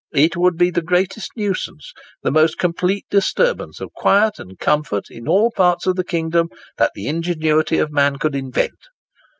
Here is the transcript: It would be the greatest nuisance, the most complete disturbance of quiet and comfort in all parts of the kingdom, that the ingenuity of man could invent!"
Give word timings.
It 0.15 0.35
would 0.35 0.57
be 0.57 0.71
the 0.71 0.81
greatest 0.81 1.29
nuisance, 1.37 1.93
the 2.23 2.31
most 2.31 2.57
complete 2.57 3.05
disturbance 3.11 3.79
of 3.79 3.93
quiet 3.93 4.39
and 4.39 4.57
comfort 4.57 5.11
in 5.11 5.27
all 5.27 5.51
parts 5.51 5.85
of 5.85 5.95
the 5.95 6.03
kingdom, 6.03 6.49
that 6.79 6.89
the 6.95 7.05
ingenuity 7.07 7.77
of 7.77 7.91
man 7.91 8.15
could 8.17 8.33
invent!" 8.33 8.79